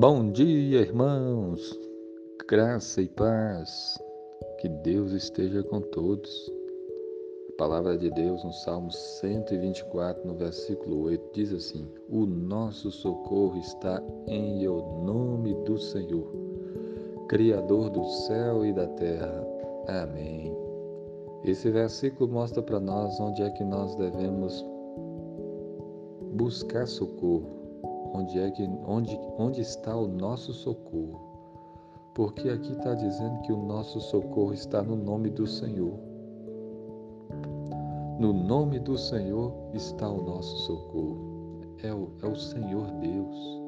Bom 0.00 0.30
dia, 0.30 0.80
irmãos. 0.80 1.78
Graça 2.48 3.02
e 3.02 3.06
paz. 3.06 3.98
Que 4.58 4.66
Deus 4.66 5.12
esteja 5.12 5.62
com 5.62 5.82
todos. 5.82 6.50
A 7.50 7.58
palavra 7.58 7.98
de 7.98 8.10
Deus 8.10 8.42
no 8.42 8.50
Salmo 8.50 8.90
124, 8.90 10.26
no 10.26 10.34
versículo 10.36 11.02
8, 11.02 11.22
diz 11.34 11.52
assim: 11.52 11.86
O 12.08 12.24
nosso 12.24 12.90
socorro 12.90 13.58
está 13.58 14.02
em 14.26 14.66
o 14.66 15.04
nome 15.04 15.52
do 15.66 15.76
Senhor, 15.76 16.32
Criador 17.28 17.90
do 17.90 18.02
céu 18.02 18.64
e 18.64 18.72
da 18.72 18.86
terra. 18.86 19.46
Amém. 19.86 20.50
Esse 21.44 21.70
versículo 21.70 22.26
mostra 22.26 22.62
para 22.62 22.80
nós 22.80 23.20
onde 23.20 23.42
é 23.42 23.50
que 23.50 23.64
nós 23.64 23.94
devemos 23.96 24.64
buscar 26.32 26.86
socorro 26.86 27.59
onde 28.12 28.38
é 28.38 28.50
que 28.50 28.68
onde, 28.86 29.18
onde 29.38 29.60
está 29.60 29.96
o 29.96 30.06
nosso 30.06 30.52
socorro. 30.52 31.20
Porque 32.14 32.48
aqui 32.48 32.72
está 32.72 32.94
dizendo 32.94 33.40
que 33.42 33.52
o 33.52 33.56
nosso 33.56 34.00
socorro 34.00 34.52
está 34.52 34.82
no 34.82 34.96
nome 34.96 35.30
do 35.30 35.46
Senhor. 35.46 35.98
No 38.18 38.32
nome 38.32 38.78
do 38.78 38.98
Senhor 38.98 39.52
está 39.72 40.08
o 40.08 40.22
nosso 40.22 40.56
socorro. 40.66 41.30
É 41.82 41.94
o, 41.94 42.10
é 42.22 42.26
o 42.26 42.36
Senhor 42.36 42.86
Deus, 43.00 43.62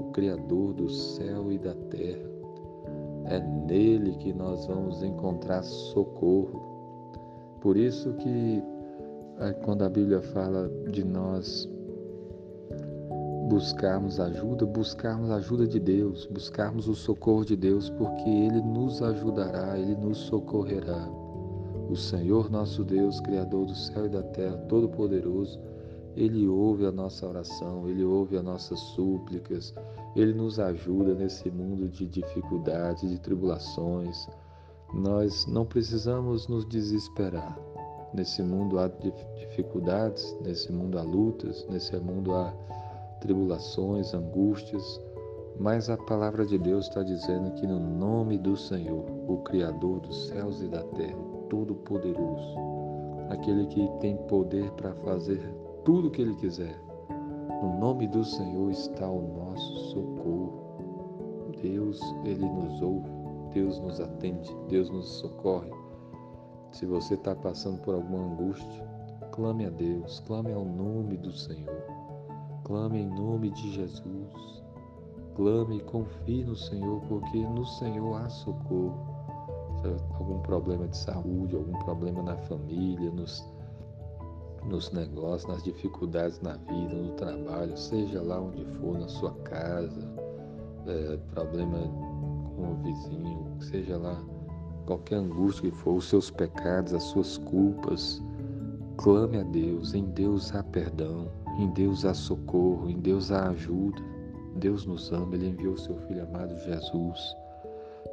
o 0.00 0.10
Criador 0.12 0.74
do 0.74 0.90
céu 0.90 1.50
e 1.50 1.58
da 1.58 1.74
terra. 1.74 2.28
É 3.26 3.40
nele 3.40 4.16
que 4.16 4.32
nós 4.32 4.66
vamos 4.66 5.02
encontrar 5.02 5.62
socorro. 5.62 6.60
Por 7.60 7.76
isso 7.76 8.12
que 8.14 8.62
é, 9.40 9.52
quando 9.64 9.82
a 9.82 9.88
Bíblia 9.88 10.20
fala 10.20 10.68
de 10.90 11.04
nós 11.04 11.68
buscarmos 13.48 14.20
ajuda, 14.20 14.66
buscarmos 14.66 15.30
a 15.30 15.36
ajuda 15.36 15.66
de 15.66 15.80
Deus, 15.80 16.26
buscarmos 16.26 16.86
o 16.86 16.94
socorro 16.94 17.46
de 17.46 17.56
Deus, 17.56 17.88
porque 17.88 18.28
Ele 18.28 18.60
nos 18.60 19.02
ajudará, 19.02 19.78
Ele 19.78 19.96
nos 19.96 20.18
socorrerá. 20.18 21.08
O 21.88 21.96
Senhor 21.96 22.50
nosso 22.50 22.84
Deus, 22.84 23.18
Criador 23.20 23.64
do 23.64 23.74
céu 23.74 24.04
e 24.04 24.10
da 24.10 24.22
terra, 24.22 24.58
Todo-Poderoso, 24.68 25.58
Ele 26.14 26.46
ouve 26.46 26.84
a 26.84 26.92
nossa 26.92 27.26
oração, 27.26 27.88
Ele 27.88 28.04
ouve 28.04 28.36
as 28.36 28.44
nossas 28.44 28.78
súplicas, 28.78 29.74
Ele 30.14 30.34
nos 30.34 30.60
ajuda 30.60 31.14
nesse 31.14 31.50
mundo 31.50 31.88
de 31.88 32.06
dificuldades, 32.06 33.08
de 33.08 33.18
tribulações. 33.18 34.28
Nós 34.92 35.46
não 35.46 35.64
precisamos 35.64 36.46
nos 36.48 36.66
desesperar. 36.66 37.58
Nesse 38.12 38.42
mundo 38.42 38.78
há 38.78 38.88
dificuldades, 39.38 40.36
nesse 40.42 40.70
mundo 40.70 40.98
há 40.98 41.02
lutas, 41.02 41.66
nesse 41.70 41.96
mundo 41.98 42.34
há 42.34 42.54
tribulações, 43.20 44.14
angústias, 44.14 45.00
mas 45.58 45.90
a 45.90 45.96
palavra 45.96 46.46
de 46.46 46.56
Deus 46.56 46.86
está 46.86 47.02
dizendo 47.02 47.50
que 47.52 47.66
no 47.66 47.80
nome 47.80 48.38
do 48.38 48.56
Senhor, 48.56 49.04
o 49.26 49.38
Criador 49.38 50.00
dos 50.00 50.28
céus 50.28 50.62
e 50.62 50.68
da 50.68 50.82
terra, 50.84 51.18
Todo-Poderoso, 51.50 52.56
aquele 53.30 53.66
que 53.66 53.88
tem 54.00 54.16
poder 54.28 54.70
para 54.72 54.94
fazer 54.94 55.40
tudo 55.84 56.08
o 56.08 56.10
que 56.10 56.22
Ele 56.22 56.36
quiser, 56.36 56.80
no 57.62 57.76
nome 57.78 58.06
do 58.06 58.24
Senhor 58.24 58.70
está 58.70 59.08
o 59.08 59.20
nosso 59.36 59.76
socorro. 59.90 60.68
Deus, 61.60 62.00
Ele 62.24 62.48
nos 62.48 62.80
ouve, 62.80 63.10
Deus 63.52 63.80
nos 63.80 64.00
atende, 64.00 64.56
Deus 64.68 64.88
nos 64.90 65.08
socorre. 65.18 65.72
Se 66.70 66.86
você 66.86 67.14
está 67.14 67.34
passando 67.34 67.80
por 67.80 67.96
alguma 67.96 68.32
angústia, 68.32 68.86
clame 69.32 69.66
a 69.66 69.70
Deus, 69.70 70.20
clame 70.20 70.52
ao 70.52 70.64
nome 70.64 71.16
do 71.16 71.32
Senhor. 71.32 71.97
Clame 72.68 72.98
em 72.98 73.08
nome 73.08 73.48
de 73.50 73.72
Jesus. 73.72 74.62
Clame 75.34 75.78
e 75.78 75.80
confie 75.84 76.44
no 76.44 76.54
Senhor, 76.54 77.00
porque 77.08 77.38
no 77.38 77.64
Senhor 77.64 78.14
há 78.14 78.28
socorro. 78.28 79.08
Algum 80.18 80.38
problema 80.40 80.86
de 80.86 80.94
saúde, 80.94 81.56
algum 81.56 81.72
problema 81.84 82.22
na 82.22 82.36
família, 82.36 83.10
nos, 83.10 83.42
nos 84.66 84.92
negócios, 84.92 85.50
nas 85.50 85.62
dificuldades 85.62 86.42
na 86.42 86.56
vida, 86.56 86.94
no 86.94 87.12
trabalho, 87.14 87.74
seja 87.74 88.20
lá 88.20 88.38
onde 88.38 88.66
for, 88.76 88.98
na 88.98 89.08
sua 89.08 89.32
casa, 89.44 90.02
é, 90.86 91.16
problema 91.32 91.78
com 92.54 92.72
o 92.72 92.76
vizinho, 92.82 93.56
seja 93.60 93.96
lá 93.96 94.22
qualquer 94.84 95.16
angústia 95.16 95.70
que 95.70 95.76
for, 95.78 95.94
os 95.94 96.04
seus 96.04 96.30
pecados, 96.30 96.92
as 96.92 97.04
suas 97.04 97.38
culpas, 97.38 98.22
clame 98.98 99.38
a 99.38 99.44
Deus, 99.44 99.94
em 99.94 100.04
Deus 100.04 100.54
há 100.54 100.62
perdão. 100.62 101.30
Em 101.58 101.70
Deus 101.70 102.04
há 102.04 102.12
socorro, 102.12 102.90
em 102.90 102.98
Deus 102.98 103.30
há 103.30 103.48
ajuda. 103.50 104.02
Deus 104.56 104.84
nos 104.84 105.12
ama, 105.12 105.36
Ele 105.36 105.48
enviou 105.48 105.76
seu 105.76 105.96
Filho 106.00 106.24
amado 106.24 106.58
Jesus. 106.58 107.36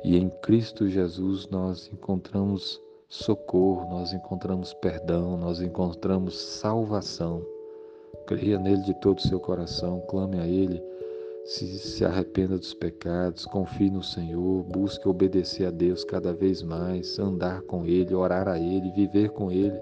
E 0.03 0.15
em 0.15 0.29
Cristo 0.41 0.87
Jesus 0.87 1.47
nós 1.49 1.89
encontramos 1.91 2.79
socorro, 3.09 3.89
nós 3.89 4.13
encontramos 4.13 4.73
perdão, 4.75 5.35
nós 5.37 5.59
encontramos 5.59 6.39
salvação. 6.39 7.43
Creia 8.27 8.59
nele 8.59 8.83
de 8.83 8.93
todo 9.01 9.17
o 9.17 9.27
seu 9.27 9.39
coração, 9.39 10.03
clame 10.07 10.39
a 10.39 10.47
Ele, 10.47 10.81
se, 11.45 11.65
se 11.79 12.05
arrependa 12.05 12.57
dos 12.57 12.73
pecados, 12.73 13.45
confie 13.45 13.89
no 13.89 14.03
Senhor, 14.03 14.63
busque 14.63 15.07
obedecer 15.07 15.65
a 15.65 15.71
Deus 15.71 16.03
cada 16.03 16.33
vez 16.33 16.61
mais, 16.61 17.17
andar 17.17 17.61
com 17.63 17.85
Ele, 17.85 18.13
orar 18.13 18.47
a 18.47 18.59
Ele, 18.59 18.91
viver 18.91 19.29
com 19.29 19.51
Ele. 19.51 19.79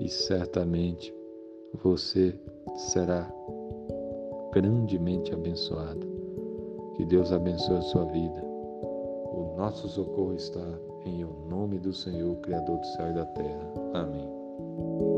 E 0.00 0.08
certamente 0.08 1.14
você 1.82 2.34
será 2.76 3.30
grandemente 4.52 5.32
abençoado. 5.34 6.06
Que 6.96 7.04
Deus 7.04 7.32
abençoe 7.32 7.76
a 7.76 7.82
sua 7.82 8.04
vida. 8.06 8.42
O 8.44 9.54
nosso 9.56 9.88
socorro 9.88 10.34
está 10.34 10.64
em 11.04 11.24
o 11.24 11.46
nome 11.48 11.78
do 11.78 11.92
Senhor, 11.92 12.36
Criador 12.38 12.78
do 12.78 12.86
céu 12.86 13.10
e 13.10 13.14
da 13.14 13.24
terra. 13.26 13.72
Amém. 13.94 15.17